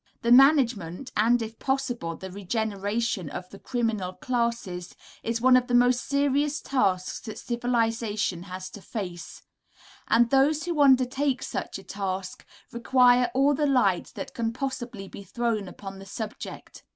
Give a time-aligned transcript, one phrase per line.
[0.23, 5.75] The management, and, if possible, the regeneration of the criminal classes, is one of the
[5.75, 9.43] most serious tasks that civilisation has to face;
[10.07, 15.21] and those who undertake such a task require all the light that can possibly be
[15.21, 16.83] thrown upon the subject.